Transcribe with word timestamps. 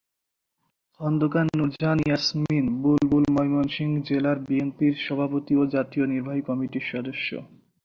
খন্দকার 0.99 1.45
নূরজাহান 1.57 1.99
ইয়াসমিন 2.03 2.65
বুলবুল 2.81 3.25
ময়মনসিংহ 3.35 3.93
জেলা 4.07 4.31
বিএনপির 4.45 4.93
সহসভাপতি 4.97 5.53
ও 5.55 5.63
জাতীয় 5.75 6.05
নির্বাহী 6.13 6.41
কমিটির 6.49 6.85
সদস্য। 6.91 7.29